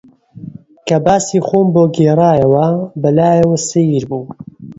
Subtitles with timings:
[0.87, 2.67] کە باسی خۆم بۆ گێڕایەوە،
[3.01, 4.25] بە لایەوە سەیر بوو